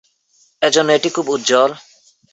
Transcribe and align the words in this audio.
এজন্য 0.61 0.89
এটি 0.93 1.09
খুব 1.15 1.25
উজ্জ্বল। 1.35 1.71